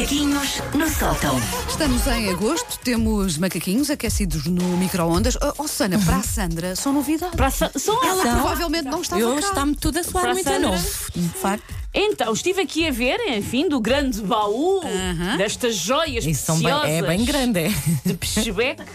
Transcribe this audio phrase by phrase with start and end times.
[0.00, 1.38] Macaquinhos no sótão.
[1.68, 5.36] Estamos em agosto, temos macaquinhos aquecidos no micro-ondas.
[5.36, 7.36] Oh, oh, Sana, para a Sandra, são novidades.
[7.36, 8.32] Para a Sa- são Ela são.
[8.40, 9.40] provavelmente não estava Eu cá.
[9.40, 10.70] está-me tudo a soar Para a muito a Sandra?
[10.70, 10.88] novo.
[11.14, 11.74] De facto.
[11.92, 14.80] Então, estive aqui a ver, enfim, do grande baú
[15.36, 17.68] destas joias Isso são bem, preciosas é bem grande, é.
[18.06, 18.82] de Peixebec.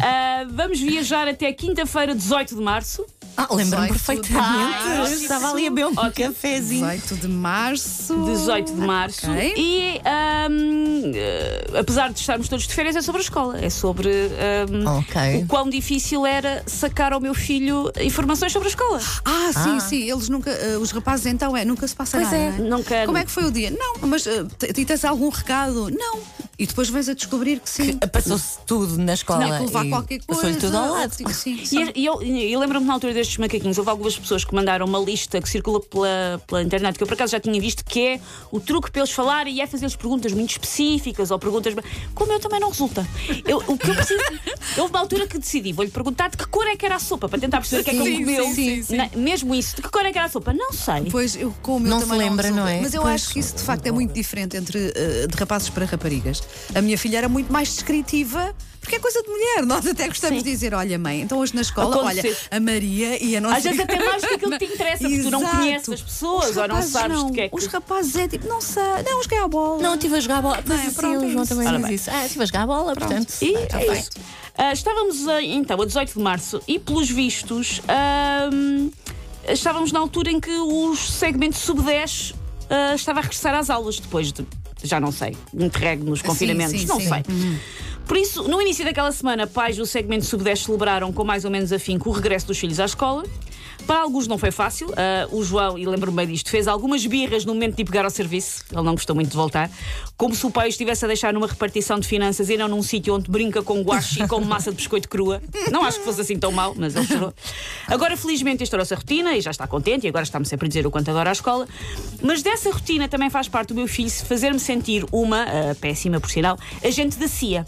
[0.00, 3.04] Ah, vamos viajar até quinta-feira, 18 de março.
[3.36, 5.22] Ah, lembro-me 18 de perfeitamente.
[5.22, 6.12] Estava ali a beber um Ótimo.
[6.28, 6.86] cafezinho.
[6.88, 8.14] 18 de março.
[8.24, 9.30] 18 de março.
[9.30, 9.54] Ok.
[9.56, 13.58] E ahm, eh, apesar de estarmos todos de férias, é sobre a escola.
[13.60, 15.42] É sobre ahm, Ok.
[15.42, 19.00] o quão difícil era sacar ao meu filho informações sobre a escola.
[19.24, 19.80] Ah, sim, Ah.
[19.80, 20.10] sim.
[20.10, 20.50] Eles nunca.
[20.50, 22.36] eh, os rapazes então é, nunca se passa Pois nada.
[22.42, 22.70] é, não é?
[22.70, 23.70] nunca- Como é que foi o dia?
[23.70, 25.90] Não, mas eh, t- e tens algum recado?
[25.90, 26.20] Não.
[26.58, 27.98] E depois vens a descobrir que sim.
[28.10, 29.46] Passou-se tudo na escola.
[29.46, 30.40] Não, que levar e qualquer coisa.
[30.42, 31.12] Passou-lhe tudo ao lado.
[31.14, 31.90] Sim, sim.
[31.94, 34.98] E, e eu, eu lembro-me na altura destes macaquinhos, houve algumas pessoas que mandaram uma
[34.98, 38.20] lista que circula pela, pela internet, que eu por acaso já tinha visto, que é
[38.50, 41.74] o truque para eles falarem e é fazer-lhes perguntas muito específicas ou perguntas.
[42.14, 43.06] Como eu também não resulta.
[43.44, 44.20] Eu, o que eu preciso.
[44.78, 47.28] Houve uma altura que decidi, vou-lhe perguntar de que cor é que era a sopa,
[47.28, 48.44] para tentar perceber o que é que Sim, ele comeu.
[48.46, 48.96] sim, sim, sim.
[48.96, 50.52] Na- mesmo isso, de que cor é que era a sopa?
[50.54, 51.08] Não sei.
[51.10, 52.50] Pois, eu com o meu Não se lembra, resulta.
[52.62, 52.80] não é?
[52.80, 53.14] Mas eu Pois.
[53.14, 56.42] acho que isso de facto é muito diferente entre eh, de rapazes para raparigas.
[56.74, 58.54] A minha filha era muito mais descritiva.
[58.80, 60.44] Porque é coisa de mulher, nós até gostamos Sim.
[60.44, 62.30] de dizer: olha, mãe, então hoje na escola, Aconteceu.
[62.30, 63.56] olha, a Maria e a nossa.
[63.56, 65.56] Às vezes até mais do que aquilo que te interessa, porque tu não Exato.
[65.56, 67.26] conheces as pessoas Os ou não rapazes sabes não.
[67.26, 67.56] de que é que.
[67.56, 69.82] Os rapazes é tipo, não sei, não, joguei a bola.
[69.82, 70.62] Não, estive a jogar a bola.
[70.64, 70.82] Pois é?
[70.84, 71.56] assim, Pronto, o é João isso.
[71.56, 72.10] também diz isso.
[72.12, 73.34] Ah, estive a jogar a bola, portanto.
[73.42, 73.92] E é feito.
[73.92, 74.10] isso.
[74.56, 78.90] Ah, estávamos a, então a 18 de março e, pelos vistos, ahm,
[79.48, 82.34] estávamos na altura em que o segmento sub-10
[82.70, 84.46] ah, estava a regressar às aulas depois de,
[84.82, 87.08] já não sei, interregno nos confinamentos, sim, não sim.
[87.08, 87.22] sei.
[88.06, 91.72] Por isso, no início daquela semana, pais do segmento sub-10 celebraram com mais ou menos
[91.72, 93.24] afinco o regresso dos filhos à escola.
[93.86, 94.88] Para alguns não foi fácil.
[94.96, 98.10] Ah, o João, e lembro-me bem disto, fez algumas birras no momento de pegar ao
[98.10, 98.64] serviço.
[98.72, 99.70] Ele não gostou muito de voltar.
[100.16, 103.14] Como se o pai estivesse a deixar numa repartição de finanças e não num sítio
[103.14, 105.42] onde brinca com guache e com massa de biscoito crua.
[105.70, 107.34] Não acho que fosse assim tão mau, mas ele chorou.
[107.86, 110.86] Agora, felizmente, instaurou-se a rotina e já está contente e agora está-me sempre a dizer
[110.86, 111.68] o quanto adora a escola.
[112.22, 116.30] Mas dessa rotina também faz parte do meu filho fazer-me sentir uma, ah, péssima por
[116.30, 117.66] sinal, agente da CIA.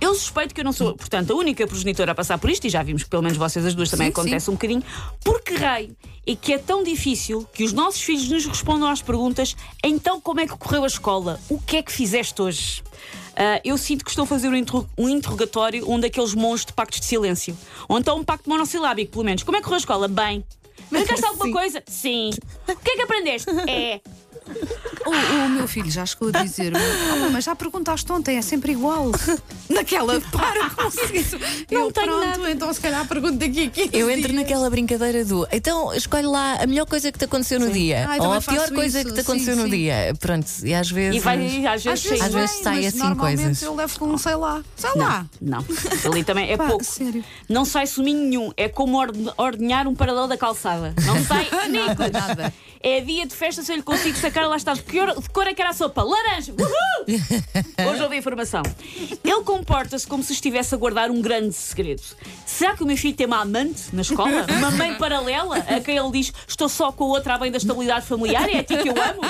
[0.00, 2.70] Eu suspeito que eu não sou, portanto, a única progenitora a passar por isto, e
[2.70, 4.82] já vimos que pelo menos vocês as duas também Sim, acontece um bocadinho,
[5.22, 5.94] porque raio
[6.26, 10.40] é que é tão difícil que os nossos filhos nos respondam às perguntas: então como
[10.40, 11.38] é que correu a escola?
[11.50, 12.82] O que é que fizeste hoje?
[13.36, 16.72] Ah, eu sinto que estou a fazer um, interro- um interrogatório, um daqueles monstros de
[16.72, 17.56] pactos de silêncio.
[17.88, 19.42] Ou então um pacto monossilábico, pelo menos.
[19.42, 20.08] Como é que correu a escola?
[20.08, 20.44] Bem.
[20.90, 21.52] Brincaste alguma Sim.
[21.52, 21.82] coisa?
[21.86, 22.30] Sim.
[22.68, 23.50] O que é que aprendeste?
[23.68, 24.00] É.
[25.06, 28.42] O, o meu filho já chegou a dizer-me: "Ah, mãe, mas já perguntaste ontem, é
[28.42, 29.10] sempre igual.
[29.68, 31.38] Naquela, para com isso.
[31.70, 32.50] Não eu, tenho pronto, nada.
[32.50, 34.42] então se calhar pergunto daqui a 15 Eu entro dias.
[34.42, 38.16] naquela brincadeira do então escolhe lá a melhor coisa que te aconteceu no dia Ah,
[38.18, 39.76] eu ou a pior coisa isso, que te aconteceu sim, no sim.
[39.76, 40.14] dia.
[40.20, 41.16] Pronto, e às vezes.
[41.16, 43.62] E vai, às vezes, Às vezes, Às vezes sai mas assim normalmente coisas.
[43.62, 45.26] Eu levo com, sei lá, sei lá.
[45.40, 45.64] Não,
[46.04, 46.84] ali também é Pá, pouco.
[46.84, 47.24] sério.
[47.48, 48.52] Não sai suminho nenhum.
[48.56, 50.94] É como orde- ordenhar um paralelo da calçada.
[51.06, 52.10] Não sai nicos.
[52.12, 52.52] nada.
[52.82, 54.74] É dia de festa, se eu lhe consigo sacar, lá está.
[54.74, 56.02] De que de cor é que era a sopa?
[56.02, 56.52] Laranja!
[56.52, 57.90] Uhul!
[57.90, 58.62] Hoje ouvi a informação.
[59.24, 62.02] Ele comporta-se como se estivesse a guardar um grande segredo.
[62.46, 64.46] Será que o meu filho tem uma amante na escola?
[64.58, 67.58] Uma mãe paralela a quem ele diz estou só com a outra a bem da
[67.58, 68.48] estabilidade familiar?
[68.48, 69.20] É a ti que eu amo?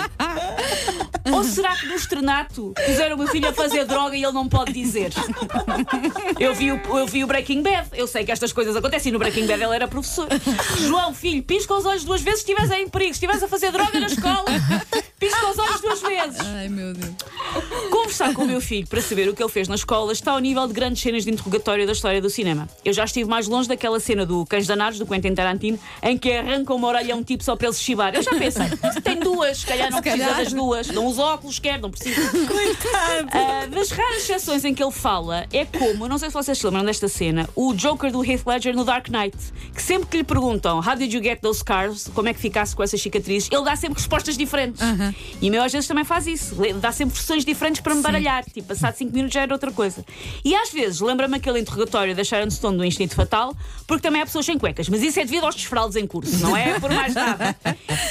[1.33, 4.49] Ou será que no estrenato puseram o meu filho a fazer droga e ele não
[4.49, 5.13] pode dizer?
[6.39, 7.89] Eu vi, o, eu vi o Breaking Bad.
[7.93, 9.13] Eu sei que estas coisas acontecem.
[9.13, 10.29] No Breaking Bad ele era professor.
[10.79, 13.13] João, filho, pisca os olhos duas vezes se estiveres em perigo.
[13.13, 14.47] Se estiveres a fazer droga na escola,
[15.21, 16.41] pisca os olhos duas vezes.
[16.41, 17.15] Ai meu Deus.
[17.91, 20.39] Conversar com o meu filho para saber o que ele fez na escola está ao
[20.39, 22.69] nível de grandes cenas de interrogatório da história do cinema.
[22.85, 26.33] Eu já estive mais longe daquela cena do Cães Danados, do Quentin Tarantino, em que
[26.33, 28.15] arrancam uma orelha a um tipo só para ele se chibar.
[28.15, 30.43] Eu já pensei, se tem duas, se calhar não Se precisa calhar.
[30.45, 30.87] das duas.
[30.89, 32.21] Não usa óculos, quer, não precisa.
[33.33, 36.65] Ah, das raras exceções em que ele fala, é como, não sei se vocês se
[36.65, 39.37] lembram desta cena, o Joker do Heath Ledger no Dark Knight,
[39.75, 42.09] que sempre que lhe perguntam How did you get those scars?
[42.15, 43.49] Como é que ficasse com essas cicatrizes?
[43.53, 44.81] Ele dá sempre respostas diferentes.
[45.41, 46.57] E o meu às vezes também faz isso.
[46.81, 48.45] Dá sempre versões diferentes para me baralhar.
[48.45, 50.05] Tipo, passado 5 minutos já era outra coisa.
[50.45, 53.55] E às vezes lembra-me aquele interrogatório da Sharon Stone do Instinto Fatal,
[53.87, 54.89] porque também há pessoas sem cuecas.
[54.89, 57.57] Mas isso é devido aos desfraldes em curso, não é por mais nada.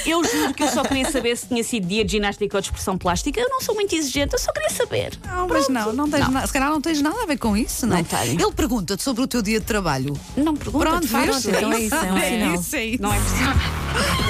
[0.06, 2.66] Eu juro que eu só queria saber se tinha sido dia de ginástica ou de
[2.68, 3.40] expressão plástica.
[3.40, 5.18] Eu não sou muito exigente, eu só queria saber.
[5.26, 7.86] Não, mas não, não tens na- se calhar não tens nada a ver com isso,
[7.86, 8.40] não, Não tenho.
[8.40, 10.18] Ele pergunta-te sobre o teu dia de trabalho.
[10.36, 11.46] Não pergunta, Pronto, vês?
[11.46, 12.54] então é isso, é não sinal.
[12.54, 13.02] isso, é isso.
[13.02, 14.29] Não é preciso.